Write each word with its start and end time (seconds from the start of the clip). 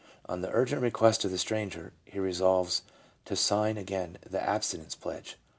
On 0.25 0.41
the 0.41 0.49
urgent 0.51 0.81
request 0.81 1.23
of 1.25 1.29
the 1.29 1.37
stranger, 1.37 1.93
he 2.05 2.17
resolves 2.17 2.81
to 3.25 3.35
sign 3.35 3.77
again 3.77 4.17
the 4.27 4.39
absti 4.39 4.79
nence 4.79 4.99
pledge. 4.99 5.37